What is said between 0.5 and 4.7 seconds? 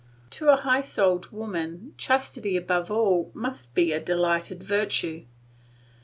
high souled woman chastity above all must be a delightful